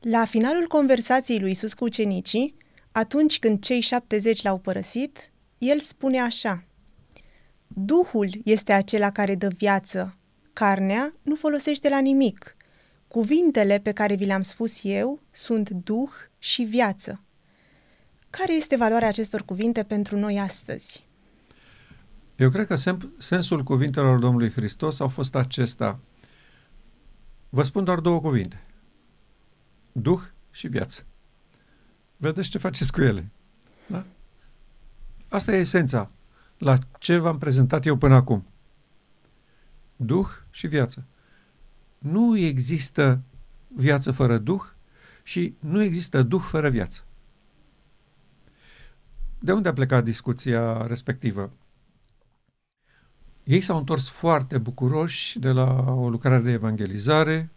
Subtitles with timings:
[0.00, 2.54] La finalul conversației lui Isus cu ucenicii,
[2.92, 6.64] atunci când cei 70 l-au părăsit, el spune așa:
[7.66, 10.16] Duhul este acela care dă viață,
[10.52, 12.56] carnea nu folosește la nimic.
[13.08, 17.20] Cuvintele pe care vi le-am spus eu sunt duh și viață.
[18.30, 21.06] Care este valoarea acestor cuvinte pentru noi astăzi?
[22.36, 22.74] Eu cred că
[23.18, 25.98] sensul cuvintelor Domnului Hristos au fost acesta.
[27.48, 28.62] Vă spun doar două cuvinte.
[29.98, 30.20] Duh
[30.50, 31.04] și viață.
[32.16, 33.30] Vedeți ce faceți cu ele.
[33.86, 34.04] Da?
[35.28, 36.10] Asta e esența
[36.58, 38.46] la ce v-am prezentat eu până acum.
[39.96, 41.06] Duh și viață.
[41.98, 43.20] Nu există
[43.68, 44.62] viață fără Duh
[45.22, 47.02] și nu există Duh fără viață.
[49.38, 51.52] De unde a plecat discuția respectivă?
[53.44, 57.50] Ei s-au întors foarte bucuroși de la o lucrare de evangelizare.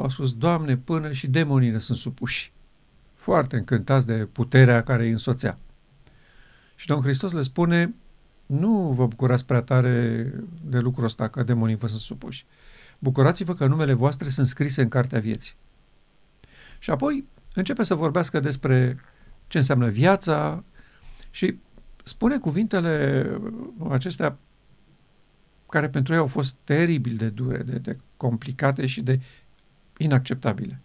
[0.00, 2.52] Au spus, Doamne, până și demonii ne sunt supuși.
[3.14, 5.58] Foarte încântați de puterea care îi însoțea.
[6.74, 7.94] Și Domnul Hristos le spune,
[8.46, 10.26] nu vă bucurați prea tare
[10.62, 12.46] de lucrul ăsta, că demonii vă sunt supuși.
[12.98, 15.54] Bucurați-vă că numele voastre sunt scrise în cartea vieții.
[16.78, 19.00] Și apoi începe să vorbească despre
[19.46, 20.64] ce înseamnă viața
[21.30, 21.58] și
[22.04, 23.26] spune cuvintele
[23.90, 24.38] acestea
[25.68, 29.20] care pentru ei au fost teribil de dure, de, de complicate și de
[30.02, 30.80] inacceptabile.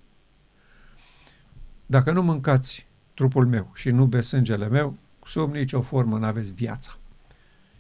[1.86, 6.54] Dacă nu mâncați trupul meu și nu beți sângele meu, sub nicio formă nu aveți
[6.54, 6.98] viața.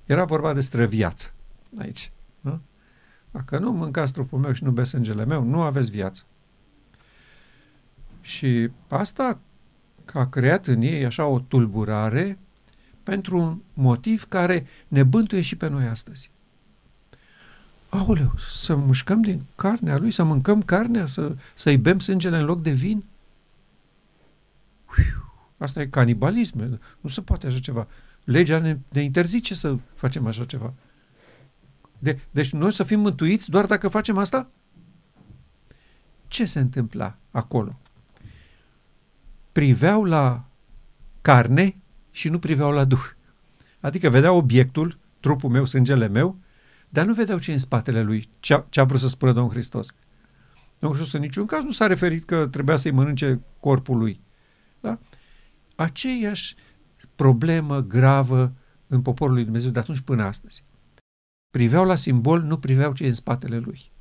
[0.06, 1.33] Era vorba despre viață
[1.78, 2.11] aici.
[2.41, 2.61] Nu?
[3.31, 6.25] Dacă nu mâncați trupul meu și nu beți sângele meu, nu aveți viață.
[8.22, 9.39] Și asta
[10.13, 12.39] a creat în ei așa o tulburare
[13.03, 16.31] pentru un motiv care ne bântuie și pe noi astăzi.
[17.97, 22.61] Aoleu, să mușcăm din carnea lui, să mâncăm carnea, să, să-i bem sângele în loc
[22.61, 23.03] de vin?
[25.57, 27.88] Asta e canibalism, nu se poate așa ceva.
[28.23, 30.73] Legea ne, ne interzice să facem așa ceva.
[32.00, 34.50] De, deci noi să fim mântuiți doar dacă facem asta?
[36.27, 37.79] Ce se întâmpla acolo?
[39.51, 40.45] Priveau la
[41.22, 41.75] carne
[42.12, 43.03] și nu priveau la duh.
[43.79, 46.38] Adică vedeau obiectul, trupul meu, sângele meu,
[46.95, 49.51] dar nu vedeau ce în spatele lui, ce a, ce a vrut să spună Domnul
[49.51, 49.95] Hristos.
[50.79, 54.22] Domnul Hristos în niciun caz nu s-a referit că trebuia să-i mănânce corpul lui.
[54.79, 55.00] Da?
[55.75, 56.56] Aceeași
[57.16, 58.53] problemă gravă
[58.88, 60.63] în poporul lui Dumnezeu de atunci până astăzi.
[61.51, 63.91] Priveau la simbol, nu priveau ce e în spatele lui.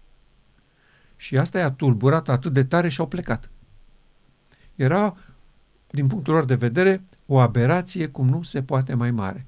[1.16, 3.50] Și asta i-a tulburat atât de tare și au plecat.
[4.74, 5.16] Era,
[5.90, 9.46] din punctul lor de vedere, o aberație cum nu se poate mai mare.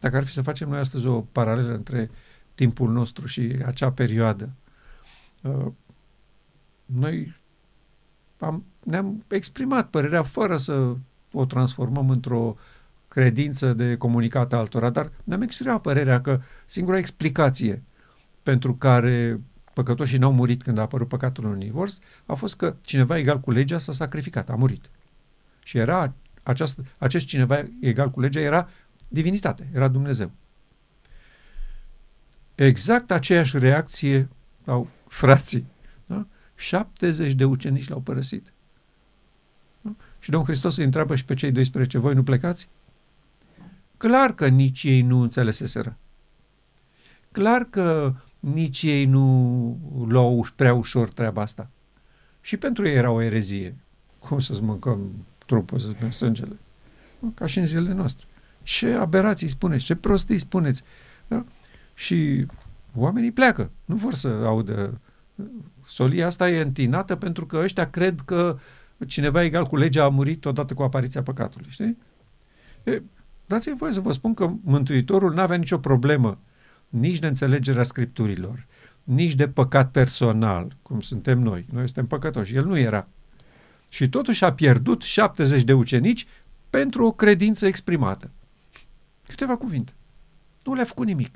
[0.00, 2.10] Dacă ar fi să facem noi astăzi o paralelă între
[2.54, 4.50] timpul nostru și acea perioadă,
[5.42, 5.66] uh,
[6.84, 7.36] noi
[8.38, 10.94] am, ne-am exprimat părerea fără să
[11.32, 12.56] o transformăm într-o
[13.08, 17.82] credință de comunicat altora, dar ne-am exprimat părerea că singura explicație
[18.42, 19.40] pentru care
[19.72, 23.50] păcătoșii n-au murit când a apărut păcatul în univers a fost că cineva egal cu
[23.50, 24.90] legea s-a sacrificat, a murit.
[25.62, 26.12] Și era
[26.42, 28.68] aceast, acest cineva egal cu legea era
[29.12, 30.30] divinitate, era Dumnezeu.
[32.54, 34.28] Exact aceeași reacție
[34.64, 35.66] au frații.
[36.06, 36.26] Da?
[36.54, 38.52] 70 de ucenici l-au părăsit.
[39.80, 39.94] Da?
[40.18, 42.68] Și Domnul Hristos îi întreabă și pe cei 12, voi nu plecați?
[43.96, 45.96] Clar că nici ei nu înțeleseseră.
[47.32, 51.70] Clar că nici ei nu luau prea ușor treaba asta.
[52.40, 53.76] Și pentru ei era o erezie.
[54.18, 56.58] Cum să-ți mâncăm trupul, să-ți bem sângele?
[57.34, 58.26] Ca și în zilele noastre.
[58.62, 60.82] Ce aberații spuneți, ce prostii spuneți.
[61.28, 61.44] Da?
[61.94, 62.46] Și
[62.94, 65.00] oamenii pleacă, nu vor să audă.
[65.84, 68.58] Solia asta e întinată pentru că ăștia cred că
[69.06, 71.96] cineva egal cu legea a murit odată cu apariția păcatului, știi?
[72.84, 73.02] E,
[73.46, 76.38] dați-mi voie să vă spun că Mântuitorul nu avea nicio problemă
[76.88, 78.66] nici de înțelegerea Scripturilor,
[79.04, 81.66] nici de păcat personal, cum suntem noi.
[81.72, 82.54] Noi suntem păcătoși.
[82.54, 83.08] El nu era.
[83.90, 86.26] Și totuși a pierdut 70 de ucenici
[86.70, 88.30] pentru o credință exprimată.
[89.30, 89.92] Câteva cuvinte.
[90.64, 91.34] Nu le-a făcut nimic.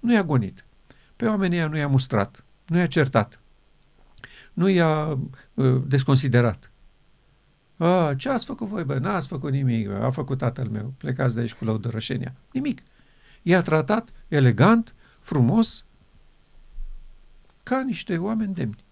[0.00, 0.64] Nu i-a gonit.
[1.16, 2.44] Pe oamenii nu i-a mustrat.
[2.66, 3.40] Nu i-a certat.
[4.52, 5.18] Nu i-a
[5.54, 6.72] uh, desconsiderat.
[7.76, 8.98] A, ce ați făcut voi, bă?
[8.98, 10.94] N-ați făcut nimic, a făcut tatăl meu.
[10.96, 12.34] Plecați de aici cu lăudărășenia.
[12.52, 12.82] Nimic.
[13.42, 15.84] I-a tratat elegant, frumos,
[17.62, 18.84] ca niște oameni demni.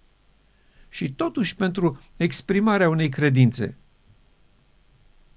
[0.89, 3.77] Și totuși pentru exprimarea unei credințe,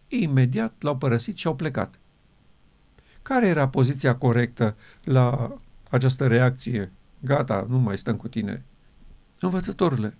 [0.07, 1.99] imediat l-au părăsit și au plecat.
[3.21, 5.57] Care era poziția corectă la
[5.89, 6.91] această reacție?
[7.19, 8.63] Gata, nu mai stăm cu tine.
[9.39, 10.17] Învățătorile,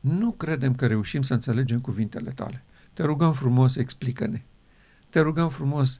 [0.00, 2.64] nu credem că reușim să înțelegem cuvintele tale.
[2.92, 4.42] Te rugăm frumos, explică-ne.
[5.08, 5.98] Te rugăm frumos,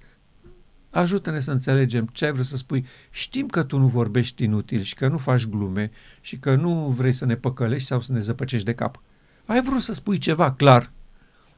[0.90, 2.86] ajută-ne să înțelegem ce ai vrut să spui.
[3.10, 5.90] Știm că tu nu vorbești inutil și că nu faci glume
[6.20, 9.02] și că nu vrei să ne păcălești sau să ne zăpăcești de cap.
[9.46, 10.92] Ai vrut să spui ceva clar.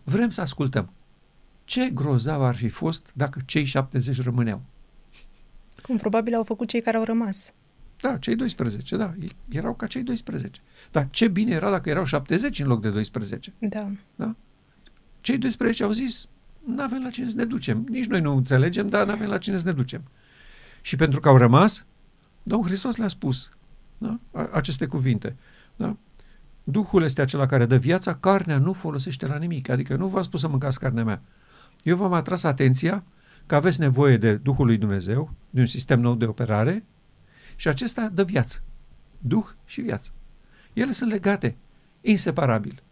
[0.04, 0.92] Vrem să ascultăm.
[1.68, 4.62] Ce grozav ar fi fost dacă cei 70 rămâneau?
[5.82, 7.52] Cum probabil au făcut cei care au rămas.
[8.00, 9.14] Da, cei 12, da,
[9.48, 10.60] erau ca cei 12.
[10.90, 13.52] Dar ce bine era dacă erau 70 în loc de 12.
[13.58, 13.90] Da.
[14.16, 14.34] da?
[15.20, 16.28] Cei 12 au zis,
[16.64, 17.86] nu avem la cine să ne ducem.
[17.88, 20.02] Nici noi nu înțelegem, dar nu avem la cine să ne ducem.
[20.80, 21.86] Și pentru că au rămas,
[22.42, 23.50] Domnul Hristos le-a spus
[23.98, 24.18] da?
[24.52, 25.36] aceste cuvinte.
[25.76, 25.96] Da?
[26.64, 29.68] Duhul este acela care dă viața, carnea nu folosește la nimic.
[29.68, 31.22] Adică nu v-am spus să mâncați carnea mea.
[31.88, 33.04] Eu v-am atras atenția
[33.46, 36.84] că aveți nevoie de Duhul lui Dumnezeu, de un sistem nou de operare
[37.56, 38.62] și acesta dă viață.
[39.18, 40.10] Duh și viață.
[40.72, 41.56] Ele sunt legate,
[42.00, 42.82] inseparabil.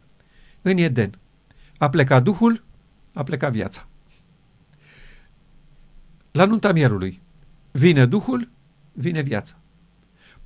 [0.62, 1.18] În Eden
[1.78, 2.64] a plecat Duhul,
[3.12, 3.86] a plecat viața.
[6.30, 7.22] La nunta mierului
[7.70, 8.48] vine Duhul,
[8.92, 9.56] vine viața.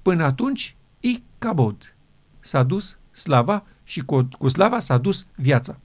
[0.02, 1.94] Până atunci, i cabod.
[2.40, 5.78] S-a dus slava și cu, cu slava s-a dus viața.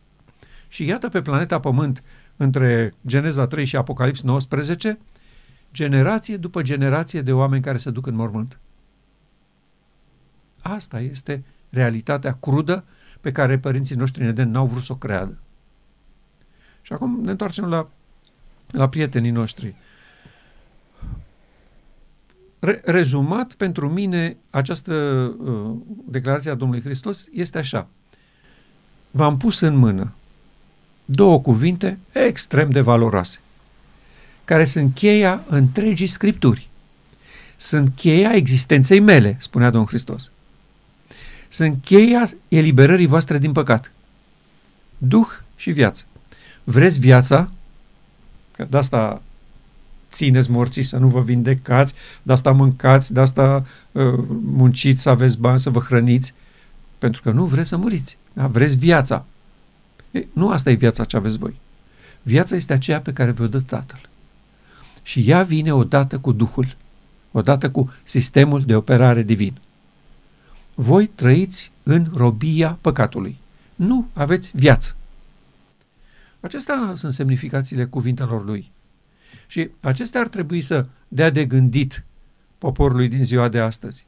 [0.68, 2.04] Și iată pe planeta Pământ,
[2.38, 5.00] între Geneza 3 și Apocalips 19,
[5.74, 8.60] generație după generație de oameni care se duc în mormânt.
[10.62, 12.84] Asta este realitatea crudă
[13.22, 15.38] pe care părinții noștri în Eden n-au vrut să o creadă.
[16.82, 17.90] Și acum ne întoarcem la,
[18.68, 19.76] la prietenii noștri.
[22.60, 27.88] Re- rezumat, pentru mine, această uh, declarație a Domnului Hristos este așa.
[29.12, 30.14] V-am pus în mână
[31.06, 33.40] două cuvinte extrem de valoroase,
[34.46, 36.70] care sunt cheia întregii scripturi.
[37.56, 40.32] Sunt cheia existenței mele, spunea Domnul Hristos.
[41.50, 43.92] Sunt cheia eliberării voastre din păcat.
[44.98, 46.04] Duh și viață.
[46.64, 47.52] Vreți viața?
[48.52, 49.22] Că de asta
[50.12, 55.40] țineți morții să nu vă vindecați, de asta mâncați, de asta uh, munciți să aveți
[55.40, 56.34] bani să vă hrăniți,
[56.98, 58.18] pentru că nu vreți să muriți.
[58.34, 58.48] Da?
[58.48, 59.26] Vreți viața.
[60.16, 61.60] E, nu asta e viața ce aveți voi.
[62.22, 64.10] Viața este aceea pe care vă dă Tatăl.
[65.02, 66.76] Și ea vine odată cu Duhul,
[67.32, 69.58] odată cu sistemul de operare divin.
[70.74, 73.38] Voi trăiți în robia păcatului.
[73.76, 74.96] Nu aveți viață.
[76.40, 78.72] Acestea sunt semnificațiile cuvintelor lui.
[79.48, 82.04] Și acestea ar trebui să dea de gândit
[82.58, 84.06] poporului din ziua de astăzi.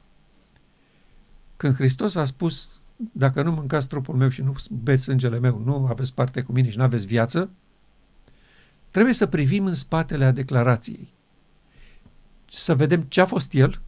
[1.57, 5.85] Când Hristos a spus, dacă nu mâncați trupul meu și nu beți sângele meu, nu
[5.85, 7.49] aveți parte cu mine și nu aveți viață,
[8.91, 11.13] trebuie să privim în spatele a declarației.
[12.49, 13.81] Să vedem ce a fost el,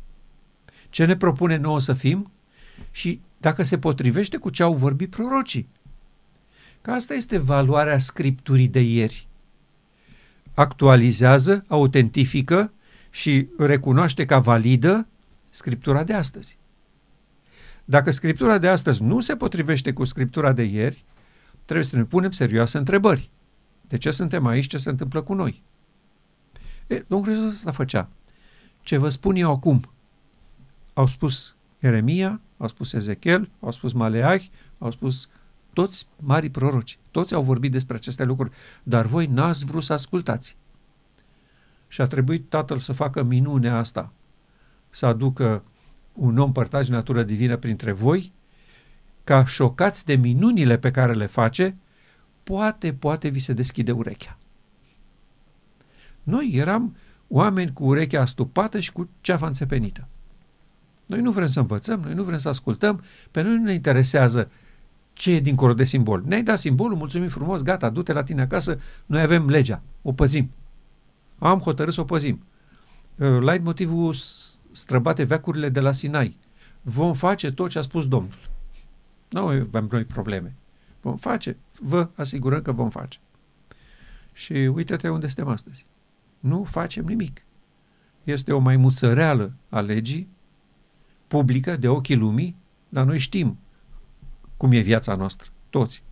[0.89, 2.31] ce ne propune nouă să fim
[2.91, 5.67] și dacă se potrivește cu ce au vorbit prorocii.
[6.81, 9.27] Că asta este valoarea scripturii de ieri.
[10.53, 12.71] Actualizează, autentifică
[13.09, 15.07] și recunoaște ca validă
[15.49, 16.57] scriptura de astăzi.
[17.89, 21.05] Dacă scriptura de astăzi nu se potrivește cu scriptura de ieri,
[21.65, 23.29] trebuie să ne punem serioase întrebări.
[23.87, 24.67] De ce suntem aici?
[24.67, 25.63] Ce se întâmplă cu noi?
[26.87, 28.09] E, Domnul Hristos asta făcea.
[28.81, 29.91] Ce vă spun eu acum,
[30.93, 35.29] au spus Ieremia, au spus Ezechiel, au spus Maleahi, au spus
[35.73, 38.51] toți mari proroci, toți au vorbit despre aceste lucruri,
[38.83, 40.57] dar voi n-ați vrut să ascultați.
[41.87, 44.13] Și a trebuit Tatăl să facă minunea asta,
[44.89, 45.63] să aducă
[46.19, 48.31] un om părtași natură divină printre voi,
[49.23, 51.75] ca șocați de minunile pe care le face,
[52.43, 54.37] poate, poate vi se deschide urechea.
[56.23, 56.95] Noi eram
[57.27, 60.07] oameni cu urechea astupată și cu ceafa înțepenită.
[61.05, 64.51] Noi nu vrem să învățăm, noi nu vrem să ascultăm, pe noi nu ne interesează
[65.13, 66.23] ce e dincolo de simbol.
[66.25, 70.51] Ne-ai dat simbolul, mulțumim frumos, gata, du-te la tine acasă, noi avem legea, o păzim.
[71.37, 72.43] Am hotărât să o păzim.
[73.15, 74.13] Uh, light motivul
[74.71, 76.37] străbate veacurile de la Sinai.
[76.81, 78.37] Vom face tot ce a spus Domnul.
[79.29, 80.55] Nu avem noi probleme.
[81.01, 83.19] Vom face, vă asigurăm că vom face.
[84.33, 85.85] Și uite-te unde suntem astăzi.
[86.39, 87.41] Nu facem nimic.
[88.23, 90.29] Este o maimuță reală a legii,
[91.27, 92.55] publică, de ochii lumii,
[92.89, 93.57] dar noi știm
[94.57, 96.03] cum e viața noastră, toți.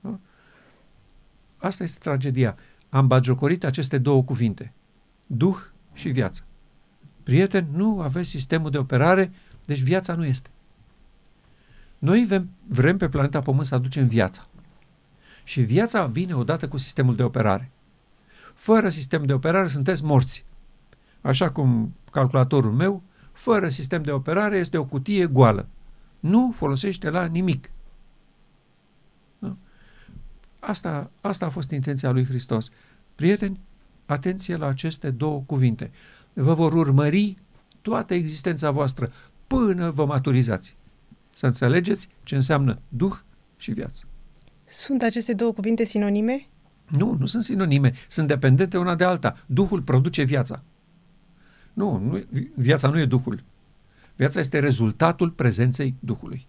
[0.00, 0.18] Da?
[1.56, 2.56] Asta este tragedia.
[2.88, 4.72] Am bagiocorit aceste două cuvinte,
[5.26, 5.56] Duh
[5.92, 6.44] și viață.
[7.30, 9.32] Prieten, nu aveți sistemul de operare,
[9.64, 10.50] deci viața nu este.
[11.98, 14.48] Noi vrem, vrem pe planeta Pământ să aducem viața.
[15.44, 17.70] Și viața vine odată cu sistemul de operare.
[18.54, 20.44] Fără sistem de operare sunteți morți.
[21.20, 25.68] Așa cum calculatorul meu, fără sistem de operare este o cutie goală
[26.20, 27.70] nu folosește la nimic.
[30.60, 32.70] Asta, asta a fost intenția lui Hristos.
[33.14, 33.60] Prieteni,
[34.06, 35.90] atenție la aceste două cuvinte.
[36.40, 37.36] Vă vor urmări
[37.82, 39.12] toată existența voastră
[39.46, 40.76] până vă maturizați.
[41.34, 43.14] Să înțelegeți ce înseamnă Duh
[43.56, 44.04] și viață.
[44.64, 46.46] Sunt aceste două cuvinte sinonime?
[46.88, 49.36] Nu, nu sunt sinonime, sunt dependente una de alta.
[49.46, 50.62] Duhul produce viața.
[51.72, 52.22] Nu, nu
[52.54, 53.44] viața nu e Duhul.
[54.16, 56.46] Viața este rezultatul prezenței Duhului.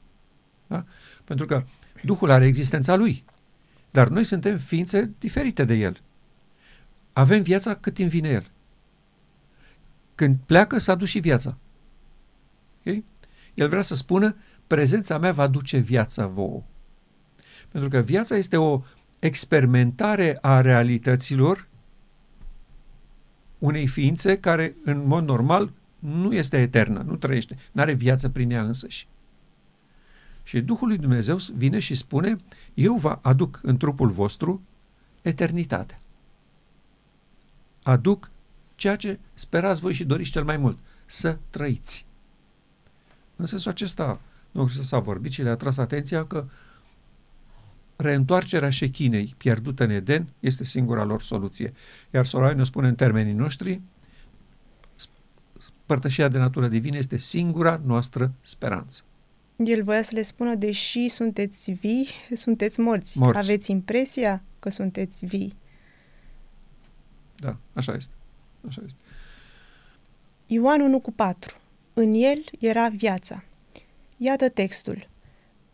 [0.67, 0.86] Da?
[1.24, 1.63] Pentru că
[2.03, 3.24] Duhul are existența lui,
[3.91, 5.98] dar noi suntem ființe diferite de el.
[7.13, 8.50] Avem viața cât timp vine el.
[10.21, 11.57] Când pleacă, s-a dus și viața.
[12.79, 13.03] Okay?
[13.53, 14.35] El vrea să spună,
[14.67, 16.63] prezența mea va duce viața vouă.
[17.69, 18.81] Pentru că viața este o
[19.19, 21.67] experimentare a realităților
[23.57, 28.51] unei ființe care, în mod normal, nu este eternă, nu trăiește, nu are viață prin
[28.51, 29.07] ea însăși.
[30.43, 32.35] Și Duhul lui Dumnezeu vine și spune,
[32.73, 34.61] eu vă aduc în trupul vostru
[35.21, 36.01] eternitatea.
[37.83, 38.30] Aduc
[38.81, 42.05] ceea ce sperați voi și doriți cel mai mult, să trăiți.
[43.35, 44.21] În sensul acesta,
[44.51, 46.45] Domnul Hristos a vorbit și le-a tras atenția că
[47.95, 51.73] reîntoarcerea șechinei pierdută în Eden este singura lor soluție.
[52.13, 53.81] Iar Sorai ne spune în termenii noștri,
[55.85, 59.01] părtășia de natură divină este singura noastră speranță.
[59.55, 63.19] El voia să le spună, deși sunteți vii, sunteți morți.
[63.19, 63.38] morți.
[63.38, 65.55] Aveți impresia că sunteți vii.
[67.35, 68.13] Da, așa este.
[68.68, 69.00] Așa este.
[70.46, 71.58] Ioan 1 cu 4.
[71.94, 73.44] În el era viața.
[74.18, 75.08] Iată textul.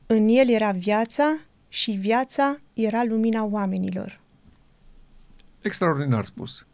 [0.06, 1.40] În el era viața
[1.70, 4.20] și viața era lumina oamenilor.
[5.62, 6.66] Extraordinar spus.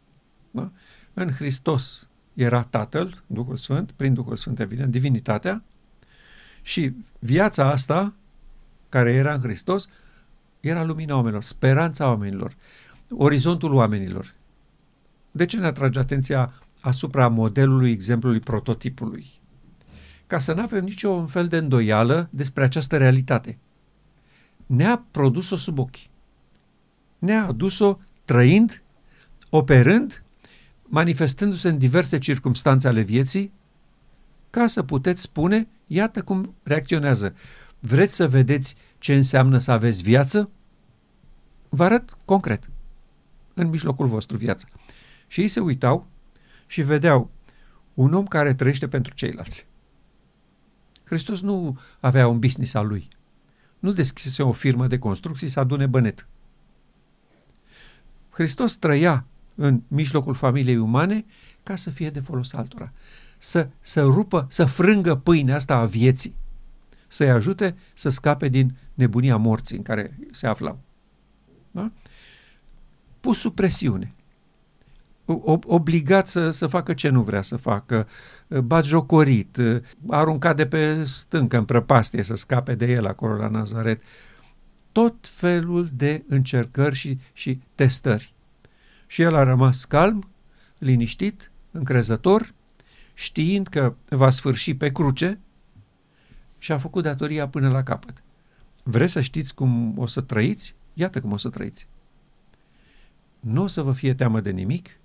[0.50, 0.70] Da?
[1.14, 5.62] În Hristos era Tatăl, Duhul Sfânt, prin Duhul Sfânt, evident, divinitatea,
[6.62, 8.14] și viața asta,
[8.88, 9.88] care era în Hristos,
[10.60, 12.56] era lumina oamenilor, speranța oamenilor,
[13.08, 14.34] orizontul oamenilor.
[15.36, 19.26] De ce ne atrage atenția asupra modelului, exemplului, prototipului?
[20.26, 23.58] Ca să nu avem nicio fel de îndoială despre această realitate.
[24.66, 25.96] Ne-a produs-o sub ochi.
[27.18, 28.82] Ne-a adus-o trăind,
[29.50, 30.22] operând,
[30.82, 33.52] manifestându-se în diverse circunstanțe ale vieții,
[34.50, 37.34] ca să puteți spune, iată cum reacționează.
[37.78, 40.50] Vreți să vedeți ce înseamnă să aveți viață?
[41.68, 42.70] Vă arăt concret,
[43.54, 44.66] în mijlocul vostru viața.
[45.34, 46.06] Și ei se uitau
[46.66, 47.30] și vedeau
[47.94, 49.66] un om care trăiește pentru ceilalți.
[51.04, 53.08] Hristos nu avea un business al lui.
[53.78, 56.26] Nu deschise o firmă de construcții să adune bănet.
[58.30, 61.24] Hristos trăia în mijlocul familiei umane
[61.62, 62.92] ca să fie de folos altora.
[63.38, 66.34] Să, să rupă, să frângă pâinea asta a vieții.
[67.08, 70.78] Să-i ajute să scape din nebunia morții în care se aflau.
[71.70, 71.92] Da?
[73.20, 74.13] Pus sub presiune
[75.66, 78.08] obligat să, să facă ce nu vrea să facă,
[78.82, 79.58] jocorit,
[80.08, 84.02] aruncat de pe stâncă în prăpastie să scape de el acolo la Nazaret.
[84.92, 88.34] Tot felul de încercări și, și testări.
[89.06, 90.28] Și el a rămas calm,
[90.78, 92.54] liniștit, încrezător,
[93.14, 95.38] știind că va sfârși pe cruce
[96.58, 98.22] și a făcut datoria până la capăt.
[98.82, 100.74] Vreți să știți cum o să trăiți?
[100.94, 101.86] Iată cum o să trăiți.
[103.40, 104.98] Nu o să vă fie teamă de nimic,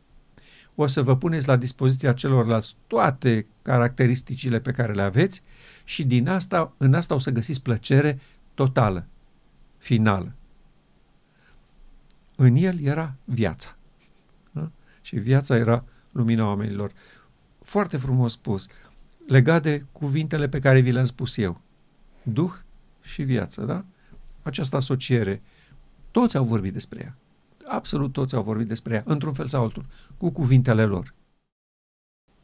[0.82, 5.42] o să vă puneți la dispoziția celorlalți toate caracteristicile pe care le aveți
[5.84, 8.20] și din asta, în asta o să găsiți plăcere
[8.54, 9.08] totală,
[9.78, 10.34] finală.
[12.36, 13.76] În el era viața.
[14.52, 14.72] Da?
[15.02, 16.92] Și viața era lumina oamenilor.
[17.62, 18.68] Foarte frumos spus,
[19.28, 21.62] legat de cuvintele pe care vi le-am spus eu.
[22.24, 22.54] Duh
[23.02, 23.86] și viață, da?
[24.42, 25.42] Această asociere.
[26.12, 27.18] Toți au vorbit despre ea
[27.70, 29.86] absolut toți au vorbit despre ea, într-un fel sau altul,
[30.18, 31.14] cu cuvintele lor.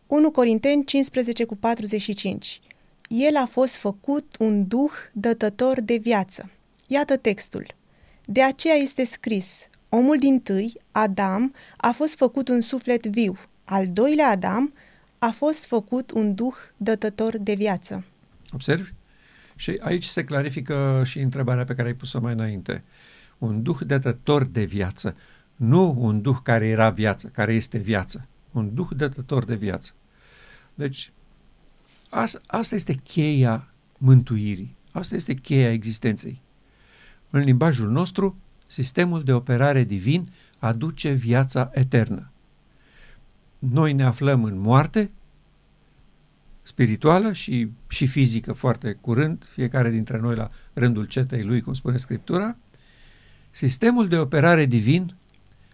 [0.07, 2.61] 1 Corinteni 15 cu 45
[3.07, 6.49] El a fost făcut un duh dătător de viață.
[6.87, 7.65] Iată textul.
[8.25, 13.87] De aceea este scris, omul din tâi, Adam, a fost făcut un suflet viu, al
[13.87, 14.73] doilea Adam
[15.19, 18.03] a fost făcut un duh dătător de viață.
[18.53, 18.89] Observi?
[19.55, 22.83] Și aici se clarifică și întrebarea pe care ai pus-o mai înainte.
[23.37, 25.15] Uh, un duh dătător de viață,
[25.55, 29.91] nu un duh care era viață, care este viață, un duh dătător de viață.
[30.73, 31.11] Deci,
[32.47, 36.41] asta este cheia mântuirii, asta este cheia existenței.
[37.29, 38.37] În limbajul nostru,
[38.67, 40.27] sistemul de operare divin
[40.57, 42.31] aduce viața eternă.
[43.59, 45.11] Noi ne aflăm în moarte
[46.61, 51.97] spirituală și, și fizică foarte curând, fiecare dintre noi la rândul cetei lui, cum spune
[51.97, 52.57] Scriptura,
[53.55, 55.15] Sistemul de operare divin,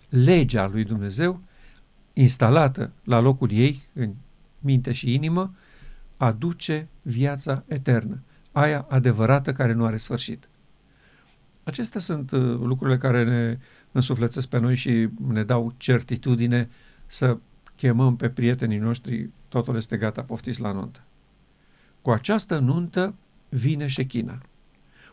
[0.10, 1.42] legea lui Dumnezeu,
[2.14, 4.14] instalată la locul ei, în
[4.60, 5.56] minte și inimă,
[6.18, 10.50] aduce viața eternă, aia adevărată care nu are sfârșit.
[11.64, 13.58] Acestea sunt uh, lucrurile care ne
[13.92, 16.70] însuflețesc pe noi și ne dau certitudine
[17.08, 17.38] să
[17.76, 21.04] chemăm pe prietenii noștri, totul este gata, poftiți la nuntă.
[22.02, 23.16] Cu această nuntă
[23.50, 24.42] vine șechina.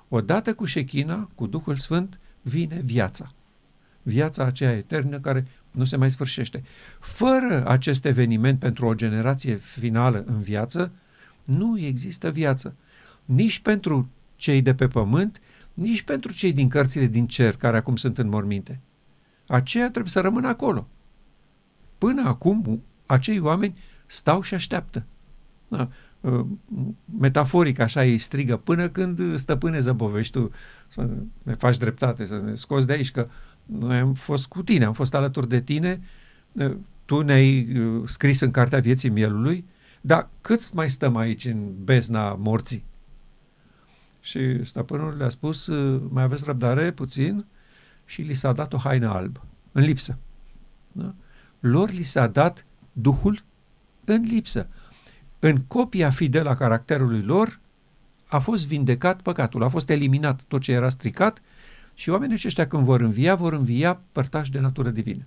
[0.09, 3.33] Odată cu șechina, cu Duhul Sfânt, vine viața.
[4.03, 6.63] Viața aceea eternă care nu se mai sfârșește.
[7.01, 10.93] Fără acest eveniment pentru o generație finală în viață,
[11.45, 12.75] nu există viață.
[13.25, 15.41] Nici pentru cei de pe pământ,
[15.75, 18.81] nici pentru cei din cărțile din cer care acum sunt în morminte.
[19.47, 20.89] Aceia trebuie să rămână acolo.
[21.99, 25.05] Până acum, acei oameni stau și așteaptă.
[25.69, 25.89] Da.
[26.21, 26.47] Uh,
[27.19, 30.39] metaforic așa ei strigă, până când stăpâne zăbovești
[30.89, 31.09] să
[31.43, 33.29] ne faci dreptate, să ne scoți de aici, că
[33.65, 36.01] noi am fost cu tine, am fost alături de tine,
[36.53, 39.65] uh, tu ne-ai uh, scris în cartea vieții mielului,
[40.01, 42.85] dar cât mai stăm aici în bezna morții?
[44.21, 45.69] Și stăpânul le-a spus,
[46.09, 47.47] mai aveți răbdare puțin
[48.05, 50.19] și li s-a dat o haină albă, în lipsă.
[50.93, 51.15] Da?
[51.61, 53.45] Lor li s-a dat Duhul
[54.05, 54.69] în lipsă
[55.39, 57.61] în copia fidelă a caracterului lor
[58.27, 61.43] a fost vindecat păcatul, a fost eliminat tot ce era stricat
[61.95, 65.27] și oamenii aceștia când vor învia, vor învia părtași de natură divină.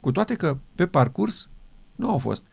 [0.00, 1.50] Cu toate că pe parcurs
[1.96, 2.44] nu au fost.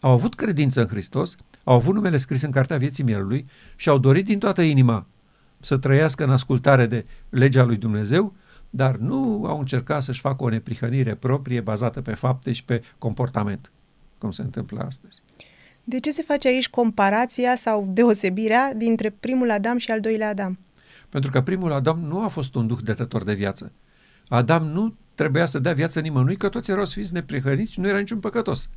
[0.00, 3.46] Au avut credință în Hristos, au avut numele scris în Cartea Vieții Mielului
[3.76, 5.06] și au dorit din toată inima
[5.60, 8.34] să trăiască în ascultare de legea lui Dumnezeu,
[8.70, 13.72] dar nu au încercat să-și facă o neprihănire proprie bazată pe fapte și pe comportament,
[14.18, 15.22] cum se întâmplă astăzi.
[15.84, 20.58] De ce se face aici comparația sau deosebirea dintre primul Adam și al doilea Adam?
[21.08, 23.72] Pentru că primul Adam nu a fost un duh dătător de viață.
[24.28, 27.98] Adam nu trebuia să dea viață nimănui, că toți erau sfiți neprihăniți și nu era
[27.98, 28.68] niciun păcătos.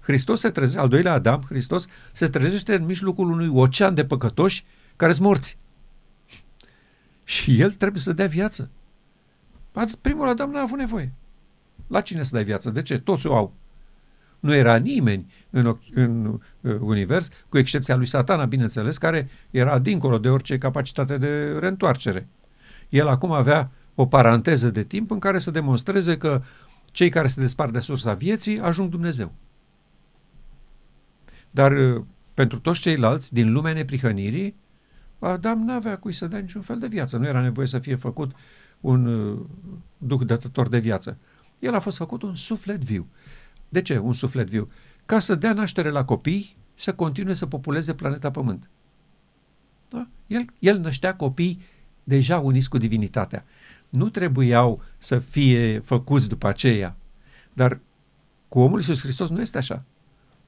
[0.00, 4.64] Hristos se trezește, al doilea Adam, Hristos, se trezește în mijlocul unui ocean de păcătoși
[4.96, 5.58] care sunt morți.
[7.24, 8.70] Și el trebuie să dea viață.
[10.00, 11.12] Primul Adam n-a avut nevoie.
[11.86, 12.70] La cine să dai viață?
[12.70, 12.98] De ce?
[12.98, 13.54] Toți o au.
[14.44, 20.18] Nu era nimeni în, în uh, univers, cu excepția lui satana, bineînțeles, care era dincolo
[20.18, 22.28] de orice capacitate de reîntoarcere.
[22.88, 26.42] El acum avea o paranteză de timp în care să demonstreze că
[26.84, 29.32] cei care se despart de sursa vieții ajung Dumnezeu.
[31.50, 32.02] Dar uh,
[32.34, 34.56] pentru toți ceilalți din lumea neprihănirii,
[35.18, 37.16] Adam nu avea cui să dea niciun fel de viață.
[37.16, 38.32] Nu era nevoie să fie făcut
[38.80, 39.40] un uh,
[39.98, 41.18] duc dătător de viață.
[41.58, 43.06] El a fost făcut un suflet viu.
[43.74, 44.70] De ce un suflet viu?
[45.06, 48.70] Ca să dea naștere la copii să continue să populeze planeta Pământ.
[49.88, 50.08] Da?
[50.26, 51.60] El, el năștea copii
[52.04, 53.44] deja uniți cu divinitatea.
[53.88, 56.96] Nu trebuiau să fie făcuți după aceea.
[57.52, 57.80] Dar
[58.48, 59.84] cu omul Iisus Hristos nu este așa.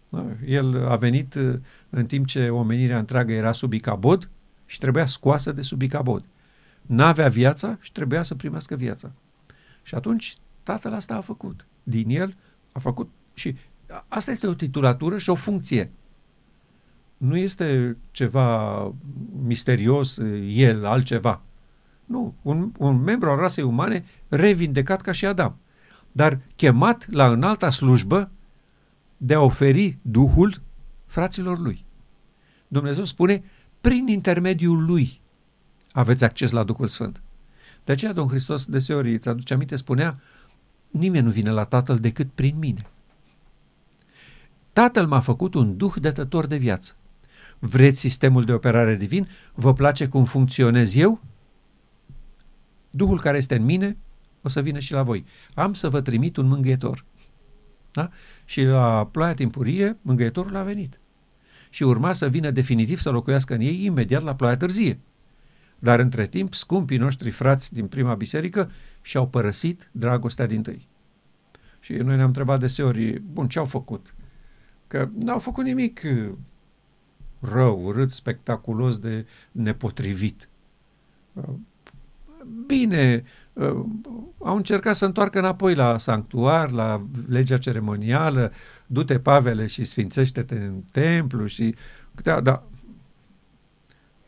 [0.08, 0.26] Da?
[0.44, 1.54] El a venit uh,
[1.90, 4.30] în timp ce omenirea întreagă era sub icabod
[4.66, 6.24] și trebuia scoasă de sub icabod.
[6.82, 9.12] N-avea viața și trebuia să primească viața.
[9.82, 11.66] Și atunci tatăl asta a făcut.
[11.82, 12.36] Din el
[12.76, 13.56] a făcut și
[14.08, 15.90] asta este o titulatură și o funcție.
[17.16, 18.80] Nu este ceva
[19.42, 21.42] misterios, el, altceva.
[22.04, 25.56] Nu, un, un membru al rasei umane revindecat ca și Adam,
[26.12, 28.30] dar chemat la înalta slujbă
[29.16, 30.62] de a oferi Duhul
[31.06, 31.84] fraților lui.
[32.68, 33.44] Dumnezeu spune,
[33.80, 35.20] prin intermediul lui
[35.92, 37.22] aveți acces la Duhul Sfânt.
[37.84, 40.20] De aceea Domnul Hristos deseori, îți aduce aminte, spunea,
[40.90, 42.80] nimeni nu vine la Tatăl decât prin mine.
[44.72, 46.96] Tatăl m-a făcut un duh dătător de viață.
[47.58, 49.28] Vreți sistemul de operare divin?
[49.54, 51.20] Vă place cum funcționez eu?
[52.90, 53.96] Duhul care este în mine
[54.42, 55.24] o să vină și la voi.
[55.54, 57.04] Am să vă trimit un mângâietor.
[57.92, 58.10] Da?
[58.44, 61.00] Și la ploaia timpurie, mângâietorul a venit.
[61.70, 64.98] Și urma să vină definitiv să locuiască în ei imediat la ploaia târzie.
[65.78, 68.70] Dar între timp, scumpii noștri frați din prima biserică
[69.02, 70.88] și-au părăsit dragostea din tăi.
[71.80, 74.14] Și noi ne-am întrebat deseori, bun, ce au făcut?
[74.86, 76.32] Că n-au făcut nimic uh,
[77.40, 80.48] rău, urât, spectaculos de nepotrivit.
[81.32, 81.44] Uh,
[82.66, 83.84] bine, uh,
[84.38, 88.52] au încercat să întoarcă înapoi la sanctuar, la legea ceremonială,
[88.86, 91.74] du-te, Pavele, și sfințește-te în templu și...
[92.22, 92.66] Da, da,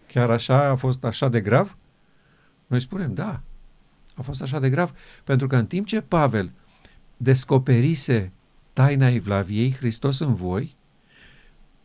[0.09, 1.77] chiar așa a fost așa de grav?
[2.67, 3.41] Noi spunem, da,
[4.17, 4.95] a fost așa de grav,
[5.25, 6.51] pentru că în timp ce Pavel
[7.17, 8.33] descoperise
[8.73, 10.77] taina Evlaviei, Hristos în voi,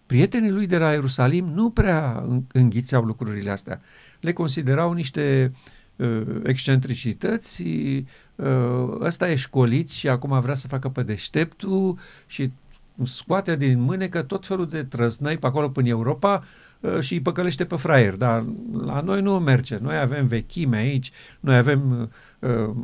[0.05, 3.81] prietenii lui de la Ierusalim nu prea înghițeau lucrurile astea.
[4.19, 5.53] Le considerau niște
[5.95, 7.63] uh, excentricități,
[8.35, 12.51] uh, ăsta e școlit și acum vrea să facă pe deșteptul și
[13.03, 16.43] scoate din mânecă tot felul de trăznăi pe acolo până Europa
[16.79, 18.15] uh, și îi păcălește pe fraier.
[18.15, 18.45] Dar
[18.85, 19.77] la noi nu merge.
[19.77, 22.75] Noi avem vechime aici, noi avem uh,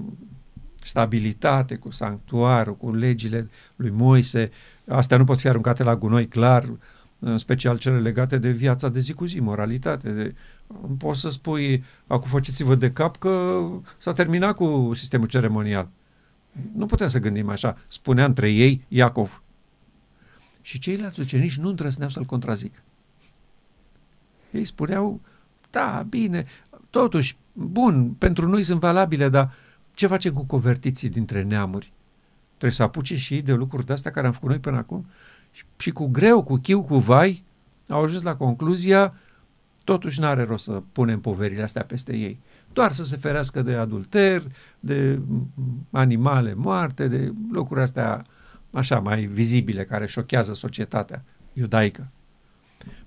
[0.75, 4.51] stabilitate cu sanctuarul, cu legile lui Moise.
[4.87, 6.69] Astea nu pot fi aruncate la gunoi, clar,
[7.19, 10.09] în special cele legate de viața de zi cu zi, moralitate.
[10.09, 10.35] De,
[10.97, 13.61] poți să spui, acum faceți-vă de cap că
[13.97, 15.89] s-a terminat cu sistemul ceremonial.
[16.75, 17.77] Nu putem să gândim așa.
[17.87, 19.43] Spunea între ei Iacov.
[20.69, 22.83] Și ceilalți ucenici nu îndrăzneau să-l contrazic.
[24.51, 25.21] Ei spuneau,
[25.69, 26.45] da, bine,
[26.89, 29.53] totuși, bun, pentru noi sunt valabile, dar
[29.93, 31.91] ce facem cu convertiții dintre neamuri?
[32.47, 35.05] Trebuie să apuce și ei de lucruri de astea care am făcut noi până acum?
[35.51, 37.43] Și, și cu greu, cu chiu, cu vai,
[37.87, 39.13] au ajuns la concluzia,
[39.83, 42.39] totuși n-are rost să punem poverile astea peste ei.
[42.73, 44.43] Doar să se ferească de adulter,
[44.79, 45.19] de
[45.91, 48.25] animale moarte, de lucruri astea
[48.73, 52.11] așa mai vizibile care șochează societatea iudaică.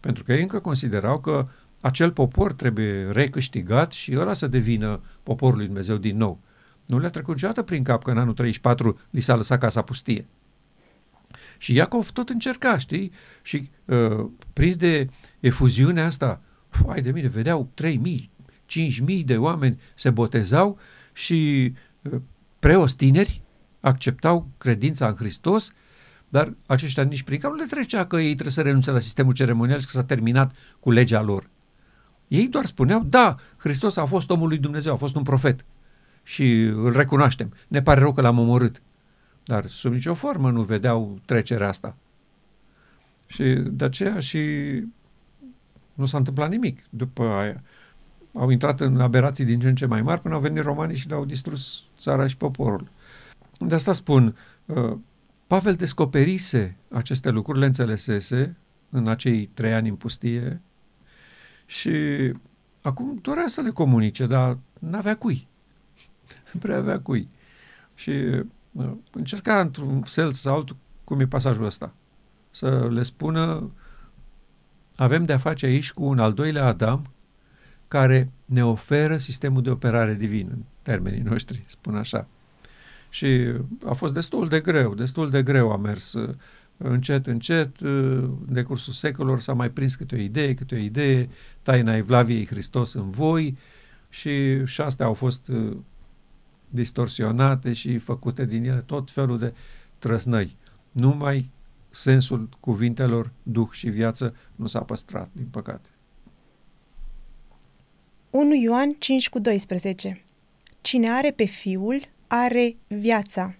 [0.01, 1.49] Pentru că ei încă considerau că
[1.81, 6.41] acel popor trebuie recâștigat și ăla să devină poporul lui Dumnezeu din nou.
[6.87, 10.27] Nu le-a trecut niciodată prin cap că în anul 34 li s-a lăsat casa pustie.
[11.59, 13.13] Și Iacov tot încerca, știi?
[13.43, 15.09] Și uh, prins de
[15.41, 16.43] efuziunea asta,
[16.89, 17.93] ai de mine, vedeau 3.000,
[19.17, 20.79] 5.000 de oameni se botezau
[21.13, 21.73] și
[22.03, 22.21] uh,
[22.59, 23.43] preoți tineri
[23.83, 25.73] acceptau credința în Hristos,
[26.29, 29.33] dar aceștia nici prin cap nu le trecea că ei trebuie să renunțe la sistemul
[29.33, 31.51] ceremonial și că s-a terminat cu legea lor.
[32.29, 35.65] Ei doar spuneau, da, Hristos a fost omul lui Dumnezeu, a fost un profet
[36.23, 37.53] și îl recunoaștem.
[37.69, 38.83] Ne pare rău că l-am omorât.
[39.45, 41.97] Dar sub nicio formă nu vedeau trecerea asta.
[43.27, 44.41] Și de aceea și
[45.95, 47.63] nu s-a întâmplat nimic după aia.
[48.35, 51.09] Au intrat în aberații din ce în ce mai mari până au venit romanii și
[51.09, 52.89] le-au distrus țara și poporul.
[53.67, 54.97] De asta spun, uh,
[55.47, 58.57] Pavel descoperise aceste lucruri, le înțelesese
[58.91, 60.61] în acei trei ani în pustie
[61.67, 61.91] și
[62.83, 65.49] acum dorea să le comunice, dar n-avea cui.
[66.53, 67.29] Nu prea avea cui.
[67.95, 68.11] Și
[68.73, 71.95] uh, încerca într-un fel sau altul, cum e pasajul ăsta,
[72.51, 73.73] să le spună
[74.97, 77.11] avem de-a face aici cu un al doilea Adam
[77.89, 82.27] care ne oferă sistemul de operare divin, în termenii noștri, spun așa.
[83.13, 83.53] Și
[83.85, 86.35] a fost destul de greu, destul de greu a mers uh,
[86.77, 87.91] încet, încet, uh,
[88.47, 91.29] în decursul secolor s-a mai prins câte o idee, câte o idee,
[91.63, 93.57] taina Evlaviei Hristos în voi
[94.09, 95.77] și, și astea au fost uh,
[96.69, 99.55] distorsionate și făcute din ele tot felul de
[99.99, 100.57] trăsnăi.
[100.91, 101.51] Numai
[101.91, 105.89] sensul cuvintelor Duh și viață nu s-a păstrat, din păcate.
[108.31, 110.25] 1 Ioan 5 cu 12
[110.81, 112.01] Cine are pe Fiul,
[112.35, 113.55] are viața.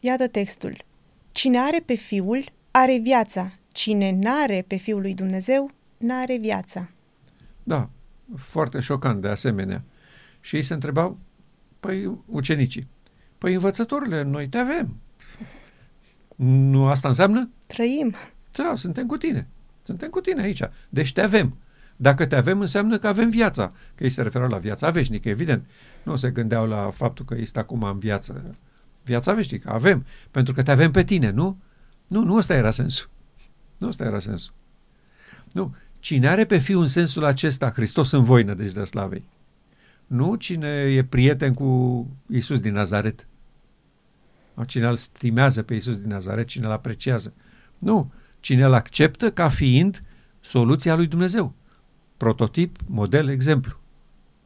[0.00, 0.76] Iată textul.
[1.32, 3.52] Cine are pe Fiul, are viața.
[3.72, 6.88] Cine n-are pe Fiul lui Dumnezeu, n-are viața.
[7.62, 7.90] Da,
[8.36, 9.82] foarte șocant de asemenea.
[10.40, 11.18] Și ei se întrebau,
[11.80, 12.88] păi ucenicii,
[13.38, 14.96] păi învățătorile, noi te avem.
[16.36, 17.50] Nu asta înseamnă?
[17.66, 18.14] Trăim.
[18.52, 19.46] Da, suntem cu tine.
[19.82, 20.62] Suntem cu tine aici.
[20.88, 21.56] Deci te avem.
[21.96, 23.72] Dacă te avem, înseamnă că avem viața.
[23.94, 25.66] Că ei se referă la viața veșnică, evident.
[26.02, 28.56] Nu se gândeau la faptul că este acum în viață.
[29.04, 30.06] Viața veșnică, avem.
[30.30, 31.58] Pentru că te avem pe tine, nu?
[32.06, 33.10] Nu, nu ăsta era sensul.
[33.78, 34.54] Nu ăsta era sensul.
[35.52, 35.74] Nu.
[35.98, 39.24] Cine are pe fiul în sensul acesta, Hristos în voină, deci de slavei.
[40.06, 43.26] Nu cine e prieten cu Isus din Nazaret.
[44.66, 47.32] Cine îl stimează pe Isus din Nazaret, cine îl apreciază.
[47.78, 48.12] Nu.
[48.40, 50.02] Cine îl acceptă ca fiind
[50.40, 51.54] soluția lui Dumnezeu
[52.22, 53.80] prototip, model, exemplu.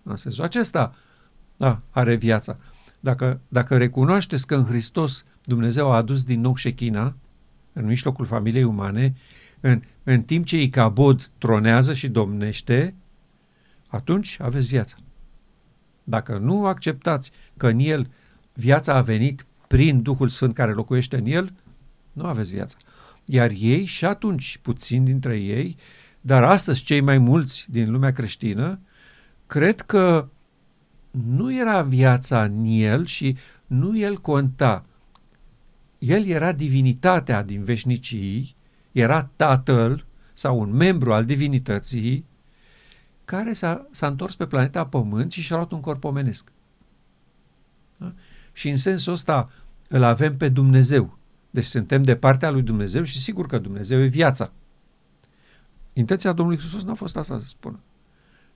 [0.03, 0.95] În sensul acesta
[1.57, 2.57] da, are viața.
[3.01, 7.17] Dacă, dacă recunoașteți că în Hristos Dumnezeu a adus din nou șechina
[7.73, 9.15] în mijlocul familiei umane,
[9.61, 12.95] în, în timp ce Icabod tronează și domnește,
[13.87, 14.97] atunci aveți viața.
[16.05, 18.11] Dacă nu acceptați că în el
[18.53, 21.53] viața a venit prin Duhul Sfânt care locuiește în el,
[22.13, 22.77] nu aveți viața.
[23.25, 25.77] Iar ei și atunci, puțin dintre ei,
[26.27, 28.79] dar astăzi cei mai mulți din lumea creștină
[29.47, 30.29] cred că
[31.11, 33.37] nu era viața în el și
[33.67, 34.85] nu el conta.
[35.99, 38.57] El era divinitatea din veșnicii,
[38.93, 42.25] era tatăl sau un membru al divinității
[43.25, 46.53] care s-a, s-a întors pe planeta Pământ și și-a luat un corp omenesc.
[47.97, 48.13] Da?
[48.53, 49.51] Și în sensul ăsta
[49.89, 51.19] îl avem pe Dumnezeu.
[51.51, 54.53] Deci suntem de partea lui Dumnezeu și sigur că Dumnezeu e viața.
[55.99, 57.81] Intenția Domnului Hristos n-a fost asta să spună.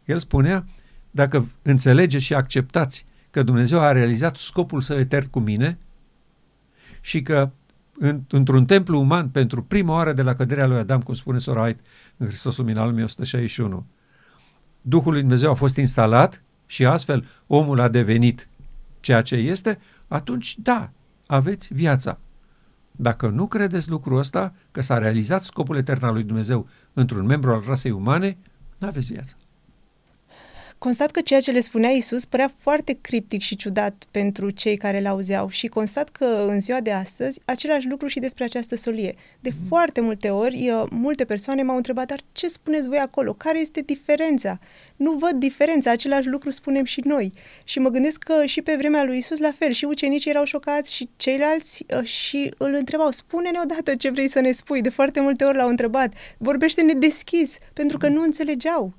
[0.05, 0.66] El spunea,
[1.11, 5.79] dacă înțelegeți și acceptați că Dumnezeu a realizat scopul său etern cu mine
[7.00, 7.50] și că
[7.98, 11.62] în, într-un templu uman, pentru prima oară de la căderea lui Adam, cum spune Sora
[11.62, 11.83] White
[12.16, 13.87] în Hristos Luminal 1161,
[14.81, 18.48] Duhul lui Dumnezeu a fost instalat și astfel omul a devenit
[19.00, 20.90] ceea ce este, atunci da,
[21.26, 22.18] aveți viața.
[23.02, 27.52] Dacă nu credeți lucrul ăsta, că s-a realizat scopul etern al lui Dumnezeu într-un membru
[27.52, 28.38] al rasei umane,
[28.78, 29.36] nu aveți viață.
[30.86, 35.00] Constat că ceea ce le spunea Isus părea foarte criptic și ciudat pentru cei care
[35.00, 39.14] l-auzeau și constat că în ziua de astăzi același lucru și despre această solie.
[39.40, 39.66] De mm.
[39.68, 43.32] foarte multe ori, multe persoane m-au întrebat, dar ce spuneți voi acolo?
[43.32, 44.58] Care este diferența?
[44.96, 47.32] Nu văd diferența, același lucru spunem și noi.
[47.64, 50.94] Și mă gândesc că și pe vremea lui Isus la fel, și ucenicii erau șocați
[50.94, 54.80] și ceilalți ă, și îl întrebau, spune-ne odată ce vrei să ne spui.
[54.80, 58.98] De foarte multe ori l-au întrebat, vorbește-ne deschis, pentru că nu înțelegeau.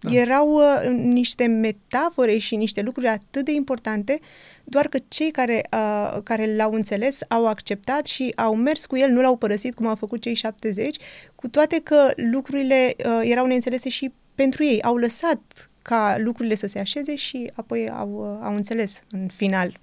[0.00, 0.12] Da.
[0.12, 4.20] Erau uh, niște metafore și niște lucruri atât de importante,
[4.64, 9.10] doar că cei care, uh, care l-au înțeles au acceptat și au mers cu el,
[9.10, 10.96] nu l-au părăsit cum au făcut cei 70,
[11.34, 14.82] cu toate că lucrurile uh, erau neînțelese și pentru ei.
[14.82, 19.78] Au lăsat ca lucrurile să se așeze și apoi au, uh, au înțeles în final,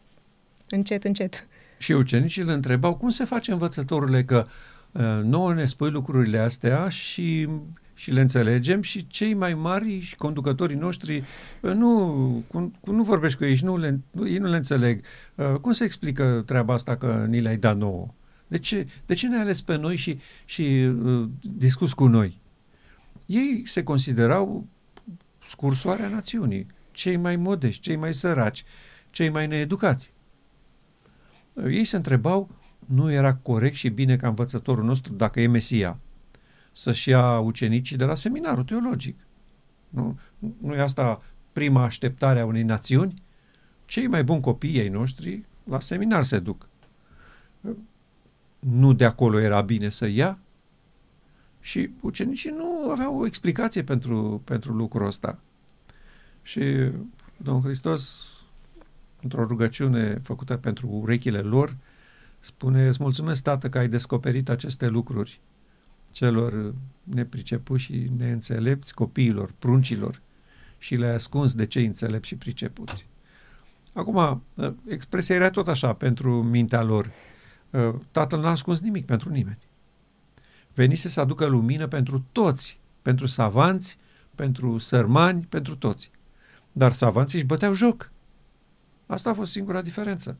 [0.69, 1.47] încet, încet.
[1.77, 4.45] Și ucenicii îl întrebau cum se face învățătorile că
[4.91, 7.47] uh, nouă ne spui lucrurile astea și
[7.97, 11.23] și le înțelegem și cei mai mari și conducătorii noștri
[11.61, 14.55] uh, nu, cu, cu, nu vorbești cu ei și nu le, nu, ei nu le
[14.55, 15.03] înțeleg.
[15.35, 18.07] Uh, cum se explică treaba asta că ni le-ai dat nouă?
[18.47, 20.61] De ce, de ce ne-ai ales pe noi și, și
[21.03, 22.39] uh, discus cu noi?
[23.25, 24.67] Ei se considerau
[25.47, 28.63] scursoarea națiunii, cei mai modești, cei mai săraci,
[29.09, 30.13] cei mai needucați.
[31.53, 32.49] Uh, ei se întrebau,
[32.85, 35.99] nu era corect și bine ca învățătorul nostru, dacă e Mesia,
[36.77, 39.15] să-și ia ucenicii de la seminarul teologic.
[39.89, 40.19] Nu,
[40.57, 43.13] nu e asta prima așteptare a unei națiuni?
[43.85, 46.67] Cei mai buni copii ai noștri la seminar se duc.
[48.59, 50.39] Nu de acolo era bine să ia?
[51.59, 55.39] Și ucenicii nu aveau o explicație pentru, pentru lucrul ăsta.
[56.41, 56.61] Și
[57.37, 58.27] Domnul Hristos,
[59.21, 61.75] într-o rugăciune făcută pentru urechile lor,
[62.39, 65.39] spune, îți mulțumesc, Tată, că ai descoperit aceste lucruri
[66.11, 70.21] celor nepricepuși și neînțelepți, copiilor, pruncilor
[70.77, 73.07] și le-ai ascuns de cei înțelepți și pricepuți.
[73.93, 74.43] Acum,
[74.87, 77.11] expresia era tot așa pentru mintea lor.
[78.11, 79.59] Tatăl n-a ascuns nimic pentru nimeni.
[80.73, 83.97] Venise să aducă lumină pentru toți, pentru savanți,
[84.35, 86.11] pentru sărmani, pentru toți.
[86.71, 88.11] Dar savanții își băteau joc.
[89.05, 90.37] Asta a fost singura diferență.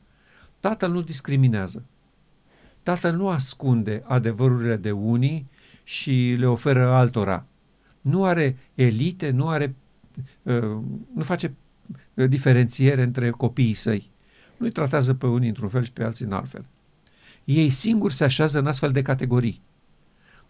[0.60, 1.84] Tatăl nu discriminează.
[2.82, 5.48] Tatăl nu ascunde adevărurile de unii
[5.88, 7.46] și le oferă altora.
[8.00, 9.74] Nu are elite, nu are
[10.42, 10.78] uh,
[11.14, 11.54] nu face
[12.14, 14.10] uh, diferențiere între copiii săi.
[14.56, 16.64] Nu-i tratează pe unii într-un fel și pe alții în altfel.
[17.44, 19.60] Ei singuri se așează în astfel de categorii.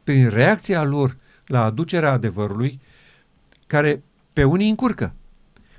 [0.05, 2.81] Prin reacția lor la aducerea adevărului,
[3.66, 5.14] care pe unii încurcă,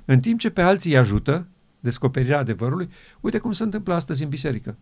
[0.04, 1.46] în timp ce pe alții îi ajută
[1.80, 4.76] descoperirea adevărului, uite cum se întâmplă astăzi în biserică.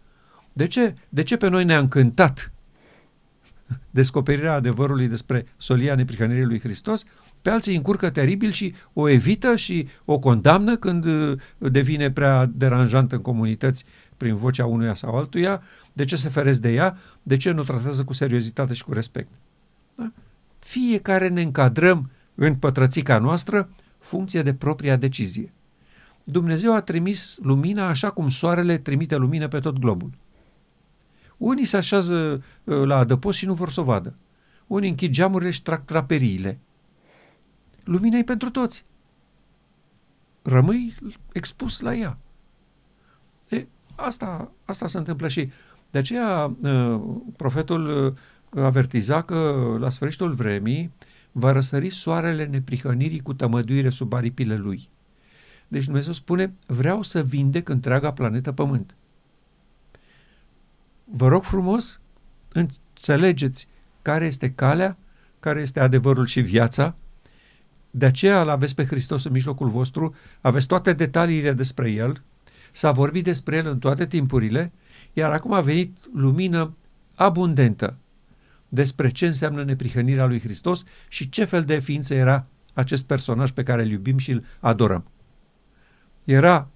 [0.53, 2.53] De ce, de ce pe noi ne-a încântat
[3.91, 7.05] descoperirea adevărului despre solia neprihănirii lui Hristos,
[7.43, 13.15] pe alții încurcă teribil și o evită și o condamnă când uh, devine prea deranjantă
[13.15, 13.85] în comunități
[14.17, 18.05] prin vocea unuia sau altuia, de ce se feresc de ea, de ce nu tratează
[18.05, 19.29] cu seriozitate și cu respect.
[19.95, 20.13] Da?
[20.59, 25.53] Fiecare ne încadrăm în pătrățica noastră funcție de propria decizie.
[26.25, 30.11] Dumnezeu a trimis lumina așa cum soarele trimite lumină pe tot globul.
[31.39, 34.15] Unii se așează uh, la adăpost și nu vor să o vadă.
[34.67, 36.59] Unii închid geamurile și trag traperiile.
[37.85, 38.85] Lumina e pentru toți.
[40.43, 40.95] Rămâi
[41.33, 42.19] expus la ea.
[43.49, 45.51] E, asta, asta se întâmplă și
[45.91, 47.01] de aceea uh,
[47.37, 48.15] profetul
[48.53, 50.93] uh, avertiza că la sfârșitul vremii
[51.33, 54.89] va răsări soarele neprihănirii cu tămăduire sub aripile lui.
[55.69, 58.95] Deci Dumnezeu spune, vreau să vindec întreaga planetă Pământ
[61.11, 62.01] vă rog frumos,
[62.49, 63.69] înțelegeți
[64.03, 64.99] care este calea,
[65.41, 66.97] care este adevărul și viața,
[67.91, 72.23] de aceea îl aveți pe Hristos în mijlocul vostru, aveți toate detaliile despre El,
[72.73, 74.73] s-a vorbit despre El în toate timpurile,
[75.13, 76.77] iar acum a venit lumină
[77.15, 77.97] abundentă
[78.69, 83.63] despre ce înseamnă neprihănirea lui Hristos și ce fel de ființă era acest personaj pe
[83.63, 85.05] care îl iubim și îl adorăm.
[86.25, 86.69] Era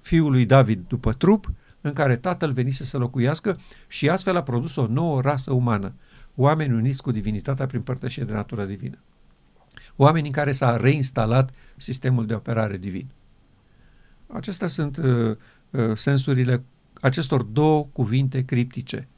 [0.00, 4.76] fiul lui David după trup, în care Tatăl venise să locuiască și astfel a produs
[4.76, 5.92] o nouă rasă umană,
[6.34, 8.98] oameni uniți cu divinitatea prin părtășie de natură divină.
[9.96, 13.08] oameni în care s-a reinstalat sistemul de operare divin.
[14.26, 15.36] Acestea sunt uh,
[15.70, 16.62] uh, sensurile
[17.00, 19.08] acestor două cuvinte criptice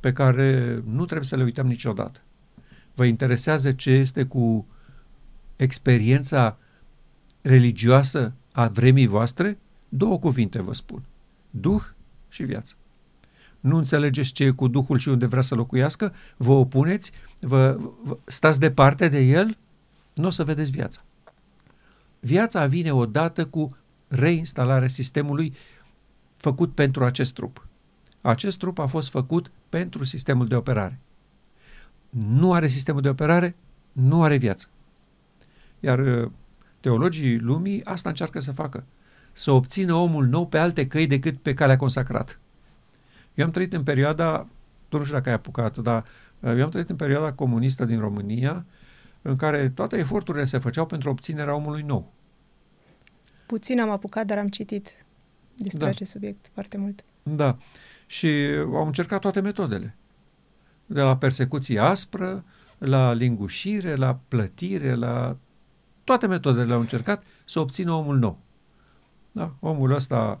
[0.00, 2.20] pe care nu trebuie să le uităm niciodată.
[2.94, 4.66] Vă interesează ce este cu
[5.56, 6.58] experiența
[7.40, 9.58] religioasă a vremii voastre?
[9.88, 11.02] Două cuvinte vă spun.
[11.50, 11.82] Duh
[12.34, 12.74] și viață.
[13.60, 16.14] Nu înțelegeți ce e cu Duhul și unde vrea să locuiască?
[16.36, 17.12] Vă opuneți?
[17.40, 19.56] Vă, vă stați departe de El?
[20.14, 21.04] Nu o să vedeți viața.
[22.20, 23.76] Viața vine odată cu
[24.08, 25.54] reinstalarea sistemului
[26.36, 27.66] făcut pentru acest trup.
[28.20, 30.98] Acest trup a fost făcut pentru sistemul de operare.
[32.10, 33.56] Nu are sistemul de operare,
[33.92, 34.68] nu are viață.
[35.80, 36.30] Iar uh,
[36.80, 38.84] teologii lumii asta încearcă să facă.
[39.36, 42.32] Să obțină omul nou pe alte căi decât pe calea consacrată.
[43.34, 44.48] Eu am trăit în perioada,
[44.88, 46.04] nu știu dacă ai apucat, dar
[46.40, 48.66] uh, eu am trăit în perioada comunistă din România,
[49.22, 52.12] în care toate eforturile se făceau pentru obținerea omului nou.
[53.46, 55.04] Puțin am apucat, dar am citit
[55.56, 55.90] despre da.
[55.90, 57.04] acest subiect foarte mult.
[57.22, 57.56] Da.
[58.06, 58.28] Și
[58.72, 59.96] au încercat toate metodele.
[60.86, 62.44] De la persecuție aspră,
[62.78, 65.36] la lingușire, la plătire, la
[66.04, 68.38] toate metodele au încercat să obțină omul nou.
[69.34, 69.54] Da?
[69.60, 70.40] Omul ăsta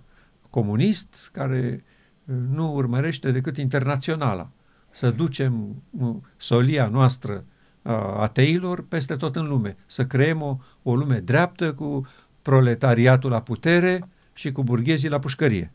[0.50, 1.84] comunist, care
[2.24, 4.50] uh, nu urmărește decât internaționala.
[4.90, 7.44] Să ducem uh, solia noastră
[7.82, 9.76] a ateilor peste tot în lume.
[9.86, 12.06] Să creăm o, o lume dreaptă cu
[12.42, 15.72] proletariatul la putere și cu burghezii la pușcărie.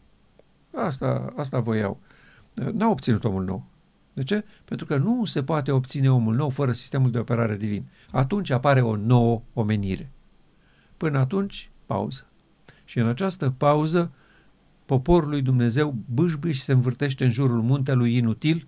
[0.76, 2.00] Asta, asta voiau.
[2.54, 3.66] N-au obținut omul nou.
[4.14, 4.46] De ce?
[4.66, 7.86] Pentru că nu se poate obține omul nou fără sistemul de operare divin.
[8.12, 10.12] Atunci apare o nouă omenire.
[10.98, 12.29] Până atunci, pauză.
[12.90, 14.12] Și în această pauză,
[14.86, 18.68] poporul lui Dumnezeu bâșbâși și se învârtește în jurul muntelui inutil,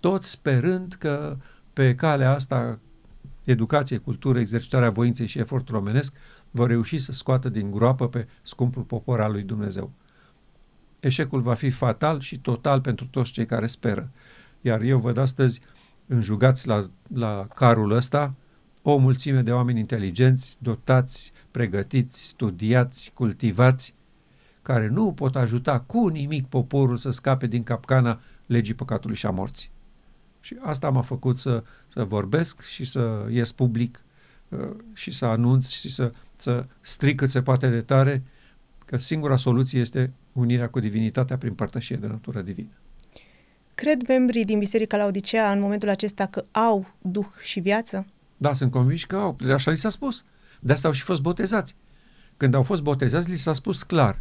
[0.00, 1.36] tot sperând că
[1.72, 2.78] pe calea asta
[3.44, 6.14] educație, cultură, exercitarea voinței și efortul omenesc
[6.50, 9.92] vor reuși să scoată din groapă pe scumpul popor al lui Dumnezeu.
[11.00, 14.10] Eșecul va fi fatal și total pentru toți cei care speră.
[14.60, 15.60] Iar eu văd astăzi
[16.06, 18.34] înjugați la, la carul ăsta
[18.82, 23.94] o mulțime de oameni inteligenți, dotați, pregătiți, studiați, cultivați,
[24.62, 29.30] care nu pot ajuta cu nimic poporul să scape din capcana legii păcatului și a
[29.30, 29.70] morții.
[30.40, 34.04] Și asta m-a făcut să, să vorbesc și să ies public
[34.48, 38.22] uh, și să anunț și să, să stric cât se poate de tare
[38.86, 42.68] că singura soluție este unirea cu divinitatea prin părtășie de natură divină.
[43.74, 48.06] Cred membrii din Biserica Laodicea în momentul acesta că au Duh și viață?
[48.40, 49.36] Da, sunt convinși că au.
[49.52, 50.24] Așa li s-a spus.
[50.60, 51.76] De asta au și fost botezați.
[52.36, 54.20] Când au fost botezați, li s-a spus clar.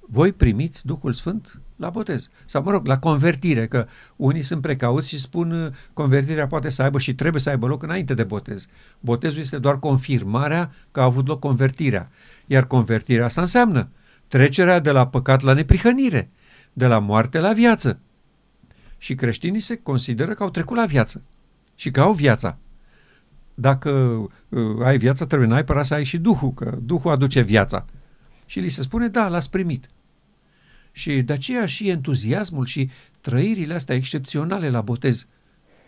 [0.00, 2.28] Voi primiți Duhul Sfânt la botez.
[2.44, 6.82] Sau, mă rog, la convertire, că unii sunt precauți și spun uh, convertirea poate să
[6.82, 8.66] aibă și trebuie să aibă loc înainte de botez.
[9.00, 12.10] Botezul este doar confirmarea că a avut loc convertirea.
[12.46, 13.88] Iar convertirea asta înseamnă
[14.26, 16.30] trecerea de la păcat la neprihănire,
[16.72, 17.98] de la moarte la viață.
[18.98, 21.22] Și creștinii se consideră că au trecut la viață
[21.74, 22.58] și că au viața.
[23.54, 23.90] Dacă
[24.48, 27.84] uh, ai viața, trebuie neapărat să ai și Duhul, că Duhul aduce viața.
[28.46, 29.88] Și li se spune, da, l-ați primit.
[30.92, 32.90] Și de aceea și entuziasmul și
[33.20, 35.26] trăirile astea excepționale la botez.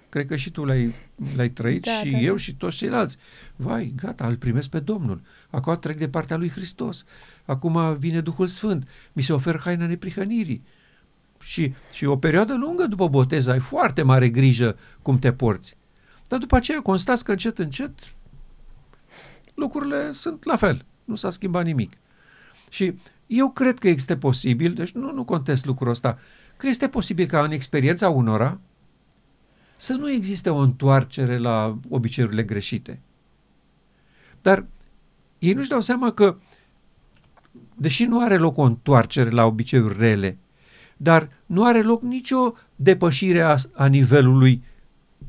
[0.08, 0.94] Cred că și tu l-ai,
[1.36, 2.38] l-ai trăit da, și da, eu da.
[2.38, 3.16] și toți ceilalți.
[3.56, 5.22] Vai, gata, îl primesc pe Domnul.
[5.50, 7.04] Acum trec de partea lui Hristos.
[7.44, 8.88] Acum vine Duhul Sfânt.
[9.12, 10.62] Mi se oferă haina neprihănirii.
[11.42, 15.76] Și, și o perioadă lungă după botez ai foarte mare grijă cum te porți.
[16.28, 18.14] Dar după aceea constați că încet, încet
[19.54, 20.84] lucrurile sunt la fel.
[21.04, 21.92] Nu s-a schimbat nimic.
[22.70, 26.18] Și eu cred că este posibil, deci nu, nu contest lucrul ăsta,
[26.56, 28.60] că este posibil ca în experiența unora
[29.76, 33.00] să nu existe o întoarcere la obiceiurile greșite.
[34.42, 34.66] Dar
[35.38, 36.36] ei nu-și dau seama că,
[37.74, 40.38] deși nu are loc o întoarcere la obiceiuri rele,
[40.96, 44.64] dar nu are loc nicio depășire a, a nivelului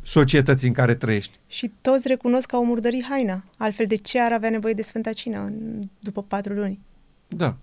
[0.03, 1.39] societății în care trăiești.
[1.47, 3.43] Și toți recunosc că au murdărit haina.
[3.57, 5.51] Altfel, de ce ar avea nevoie de Sfânta Cină
[5.99, 6.79] după patru luni?
[7.27, 7.55] Da.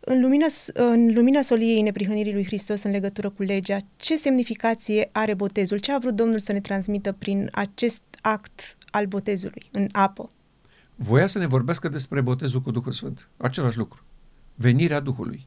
[0.00, 5.34] În lumina, în lumina soliei neprihănirii lui Hristos în legătură cu legea, ce semnificație are
[5.34, 5.78] botezul?
[5.78, 10.30] Ce a vrut Domnul să ne transmită prin acest act al botezului în apă?
[10.94, 13.28] Voia să ne vorbească despre botezul cu Duhul Sfânt.
[13.36, 14.02] Același lucru.
[14.54, 15.46] Venirea Duhului.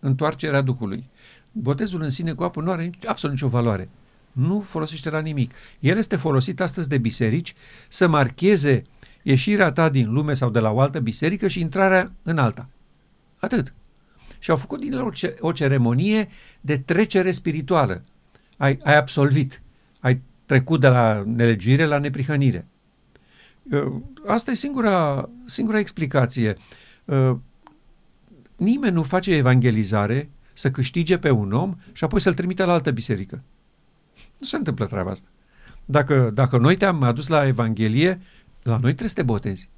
[0.00, 1.04] Întoarcerea Duhului.
[1.52, 3.88] Botezul în sine cu apă nu are absolut nicio valoare.
[4.32, 5.54] Nu folosește la nimic.
[5.78, 7.54] El este folosit astăzi de biserici
[7.88, 8.82] să marcheze
[9.22, 12.68] ieșirea ta din lume sau de la o altă biserică și intrarea în alta.
[13.38, 13.74] Atât.
[14.38, 16.28] Și au făcut din el o, ce- o ceremonie
[16.60, 18.02] de trecere spirituală.
[18.56, 19.62] Ai, ai absolvit.
[20.00, 22.66] Ai trecut de la nelegiuire la neprihănire.
[23.62, 23.92] Uh,
[24.26, 26.56] asta e singura, singura explicație.
[27.04, 27.36] Uh,
[28.56, 32.90] nimeni nu face evangelizare să câștige pe un om și apoi să-l trimite la altă
[32.90, 33.42] biserică.
[34.42, 35.28] Nu se întâmplă treaba asta.
[35.84, 38.20] Dacă, dacă noi te-am adus la Evanghelie,
[38.62, 39.68] la noi trebuie să te botezi.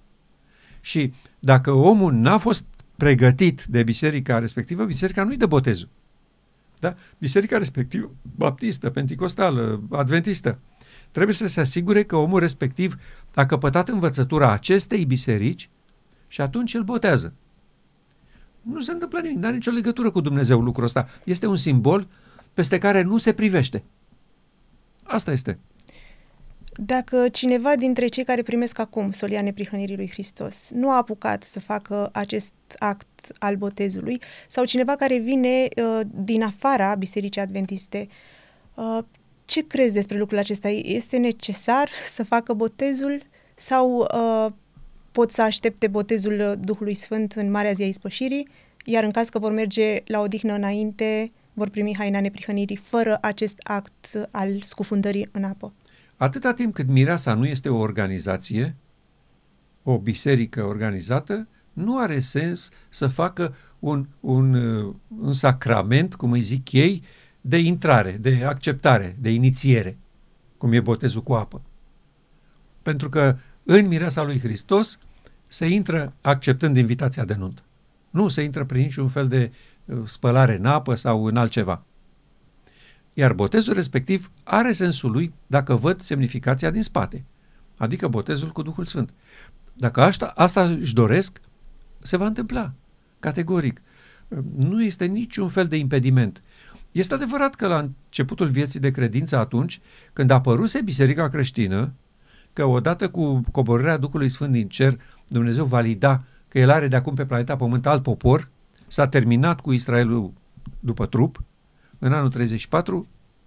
[0.80, 2.64] Și dacă omul n-a fost
[2.96, 5.88] pregătit de biserica respectivă, biserica nu-i dă botezul.
[6.78, 6.94] Da?
[7.18, 10.58] Biserica respectivă, baptistă, penticostală, adventistă,
[11.10, 12.98] trebuie să se asigure că omul respectiv
[13.34, 15.70] a căpătat învățătura acestei biserici
[16.26, 17.32] și atunci îl botează.
[18.62, 21.08] Nu se întâmplă nimic, nu are nicio legătură cu Dumnezeu lucrul ăsta.
[21.24, 22.06] Este un simbol
[22.54, 23.84] peste care nu se privește.
[25.04, 25.58] Asta este.
[26.76, 31.60] Dacă cineva dintre cei care primesc acum solia neprihănirii lui Hristos nu a apucat să
[31.60, 38.08] facă acest act al botezului sau cineva care vine uh, din afara Bisericii Adventiste,
[38.74, 38.98] uh,
[39.44, 40.68] ce crezi despre lucrul acesta?
[40.68, 43.22] Este necesar să facă botezul
[43.54, 44.52] sau uh,
[45.12, 48.48] pot să aștepte botezul Duhului Sfânt în Marea Zi a Ispășirii,
[48.84, 53.58] iar în caz că vor merge la odihnă înainte, vor primi haina neprihănirii fără acest
[53.62, 55.72] act al scufundării în apă?
[56.16, 58.76] Atâta timp cât mireasa nu este o organizație,
[59.82, 64.54] o biserică organizată, nu are sens să facă un, un,
[65.20, 67.02] un sacrament, cum îi zic ei,
[67.40, 69.98] de intrare, de acceptare, de inițiere,
[70.56, 71.62] cum e botezul cu apă.
[72.82, 74.98] Pentru că în mireasa lui Hristos
[75.48, 77.62] se intră acceptând invitația de nuntă.
[78.10, 79.73] Nu se intră prin niciun fel de uh,
[80.04, 81.84] spălare în apă sau în altceva.
[83.12, 87.24] Iar botezul respectiv are sensul lui dacă văd semnificația din spate,
[87.76, 89.14] adică botezul cu Duhul Sfânt.
[89.72, 91.40] Dacă asta, asta își doresc,
[91.98, 92.72] se va întâmpla,
[93.20, 93.82] categoric.
[94.54, 96.42] Nu este niciun fel de impediment.
[96.92, 99.80] Este adevărat că la începutul vieții de credință atunci,
[100.12, 101.92] când a apăruse biserica creștină,
[102.52, 107.14] că odată cu coborârea Duhului Sfânt din cer, Dumnezeu valida că el are de acum
[107.14, 108.48] pe planeta Pământ alt popor,
[108.86, 110.32] s-a terminat cu Israelul
[110.80, 111.42] după trup,
[111.98, 113.06] în anul 34,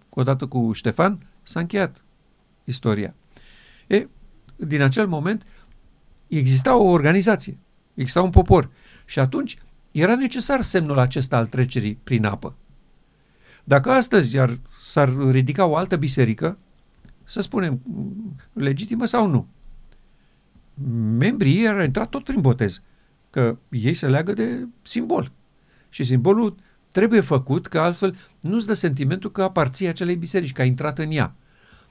[0.10, 2.04] odată cu Ștefan, s-a încheiat
[2.64, 3.16] istoria.
[3.88, 4.08] E,
[4.56, 5.46] din acel moment
[6.28, 7.58] exista o organizație,
[7.94, 8.70] exista un popor
[9.06, 9.58] și atunci
[9.92, 12.56] era necesar semnul acesta al trecerii prin apă.
[13.64, 16.58] Dacă astăzi iar s-ar ridica o altă biserică,
[17.24, 17.82] să spunem,
[18.54, 19.48] legitimă sau nu,
[21.18, 22.82] membrii ei ar intra tot prin botez,
[23.30, 25.32] că ei se leagă de simbol.
[25.90, 26.56] Și simbolul
[26.92, 31.12] trebuie făcut, că altfel nu-ți dă sentimentul că aparții acelei biserici, că ai intrat în
[31.12, 31.36] ea.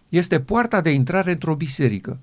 [0.09, 2.19] Este poarta de intrare într-o biserică.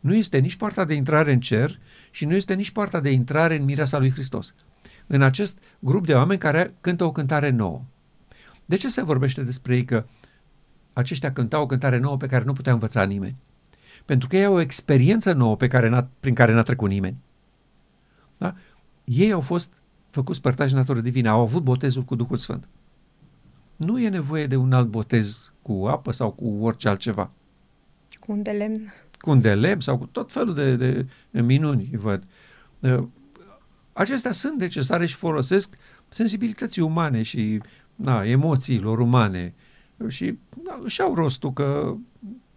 [0.00, 1.78] Nu este nici poarta de intrare în cer
[2.10, 4.54] și nu este nici poarta de intrare în mireasa lui Hristos.
[5.06, 7.82] În acest grup de oameni care cântă o cântare nouă.
[8.64, 10.04] De ce se vorbește despre ei că
[10.92, 13.36] aceștia cântau o cântare nouă pe care nu putea învăța nimeni?
[14.04, 17.16] Pentru că ei au o experiență nouă pe care n-a, prin care n-a trecut nimeni.
[18.38, 18.54] Da?
[19.04, 22.68] Ei au fost făcuți părtași natură divină, au avut botezul cu Duhul Sfânt.
[23.76, 27.30] Nu e nevoie de un alt botez cu apă sau cu orice altceva.
[28.20, 28.92] Cu un de lemn.
[29.18, 31.06] Cu un de lemn sau cu tot felul de, de
[31.40, 32.24] minuni, văd.
[32.78, 32.98] Uh,
[33.92, 35.76] acestea sunt necesare și folosesc
[36.08, 37.60] sensibilității umane și
[37.94, 39.54] na, emoțiilor umane
[40.08, 41.96] și na, își au rostul că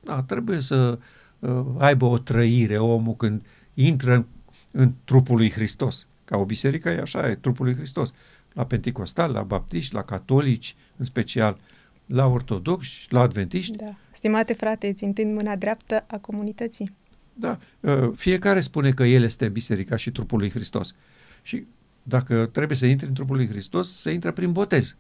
[0.04, 1.00] na, trebuie să
[1.40, 4.26] uh, aibă o trăire omul când intră în,
[4.72, 6.08] în trupul lui Hristos.
[6.26, 8.12] Ca o biserică e așa, e trupul lui Hristos.
[8.54, 11.58] La penticostal, la baptiști, la catolici în special,
[12.06, 13.76] la ortodoxi, la adventiști.
[13.78, 13.96] Da.
[14.12, 16.96] Stimate frate, țintind mâna dreaptă a comunității.
[17.34, 17.60] Da.
[17.80, 20.96] Uh, fiecare spune că el este biserica și trupul lui Hristos.
[21.42, 21.66] Și
[22.04, 24.96] dacă trebuie să intri în trupul lui Hristos, se intră prin botez.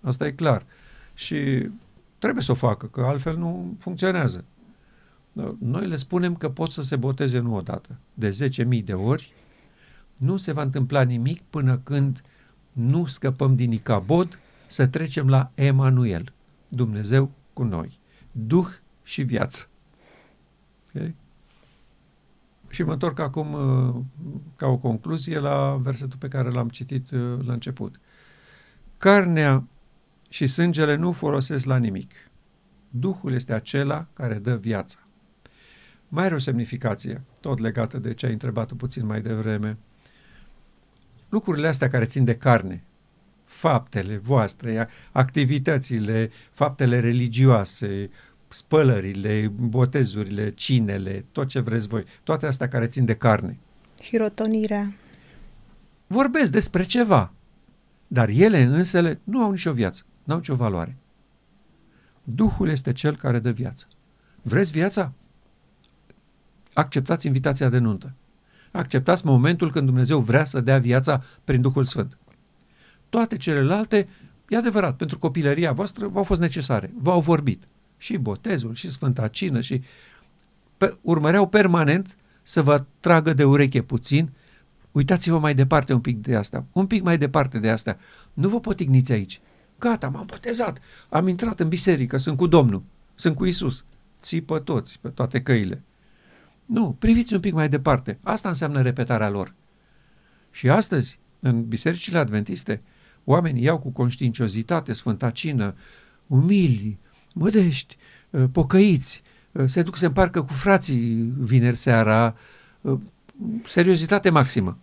[0.00, 0.66] Asta e clar.
[1.14, 1.68] Și
[2.18, 4.44] trebuie să o facă, că altfel nu funcționează.
[5.32, 9.32] Uh, noi le spunem că pot să se boteze nu odată, de 10.000 de ori,
[10.18, 12.22] nu se va întâmpla nimic până când
[12.72, 16.32] nu scăpăm din Icabod să trecem la Emanuel,
[16.68, 18.00] Dumnezeu cu noi,
[18.32, 18.68] Duh
[19.02, 19.68] și viață.
[20.94, 21.14] Okay?
[22.68, 23.94] Și mă întorc acum uh,
[24.56, 28.00] ca o concluzie la versetul pe care l-am citit uh, la început.
[28.98, 29.64] Carnea
[30.28, 32.12] și sângele nu folosesc la nimic.
[32.90, 34.98] Duhul este acela care dă viața.
[36.14, 39.76] Mai are o semnificație, tot legată de ce ai întrebat puțin mai devreme–
[41.32, 42.84] lucrurile astea care țin de carne,
[43.44, 48.10] faptele voastre, activitățile, faptele religioase,
[48.48, 53.58] spălările, botezurile, cinele, tot ce vreți voi, toate astea care țin de carne.
[54.02, 54.92] Hirotonirea.
[56.06, 57.32] Vorbesc despre ceva,
[58.06, 60.96] dar ele însele nu au nicio viață, nu au nicio valoare.
[62.22, 63.86] Duhul este cel care dă viață.
[64.42, 65.12] Vreți viața?
[66.72, 68.12] Acceptați invitația de nuntă.
[68.70, 72.18] Acceptați momentul când Dumnezeu vrea să dea viața prin Duhul Sfânt.
[73.08, 74.08] Toate celelalte,
[74.48, 77.62] e adevărat, pentru copilăria voastră v-au fost necesare, v-au vorbit.
[77.98, 79.82] Și botezul, și Sfânta Cină, și
[80.76, 84.30] pe, urmăreau permanent să vă tragă de ureche puțin,
[84.92, 87.96] uitați-vă mai departe un pic de asta, un pic mai departe de asta.
[88.32, 89.40] Nu vă potigniți aici.
[89.78, 92.82] Gata, m-am botezat, am intrat în biserică, sunt cu Domnul,
[93.14, 93.84] sunt cu Isus.
[94.20, 95.82] Țipă toți, pe toate căile.
[96.66, 98.18] Nu, priviți un pic mai departe.
[98.22, 99.54] Asta înseamnă repetarea lor.
[100.50, 102.82] Și astăzi, în bisericile adventiste,
[103.24, 105.74] oamenii iau cu conștiinciozitate Sfânta Cină,
[106.26, 106.98] umili,
[107.34, 107.96] mădești,
[108.32, 109.22] ă, pocăiți,
[109.54, 112.36] ă, se duc, se împarcă cu frații vineri seara,
[112.84, 113.00] ă,
[113.64, 114.78] seriozitate maximă.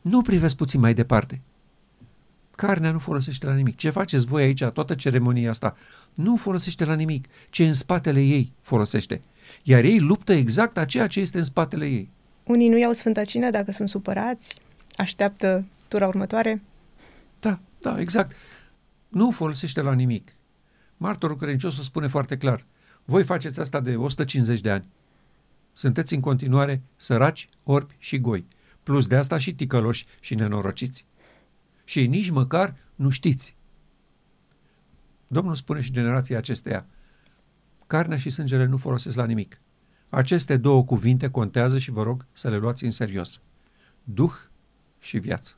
[0.00, 1.40] Nu privesc puțin mai departe.
[2.56, 3.76] Carnea nu folosește la nimic.
[3.76, 5.76] Ce faceți voi aici, toată ceremonia asta,
[6.14, 7.26] nu folosește la nimic.
[7.50, 9.20] Ce în spatele ei folosește.
[9.62, 12.10] Iar ei luptă exact aceea ce este în spatele ei.
[12.44, 14.54] Unii nu iau Sfânta Cină dacă sunt supărați,
[14.96, 16.62] așteaptă tura următoare.
[17.40, 18.36] Da, da, exact.
[19.08, 20.32] Nu folosește la nimic.
[20.96, 22.64] Martorul credincios o spune foarte clar.
[23.04, 24.88] Voi faceți asta de 150 de ani.
[25.72, 28.46] Sunteți în continuare săraci, orbi și goi.
[28.82, 31.06] Plus de asta și ticăloși și nenorociți.
[31.84, 33.56] Și nici măcar nu știți.
[35.26, 36.86] Domnul spune și generația acesteia,
[37.86, 39.60] carnea și sângele nu folosesc la nimic.
[40.08, 43.40] Aceste două cuvinte contează și vă rog să le luați în serios.
[44.04, 44.32] Duh
[44.98, 45.56] și viață.